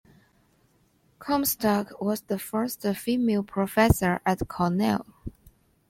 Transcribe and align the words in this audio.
Comstock 1.19 2.01
was 2.01 2.21
the 2.21 2.39
first 2.39 2.81
female 2.95 3.43
professor 3.43 4.19
at 4.25 4.39
Cornell. 4.47 5.05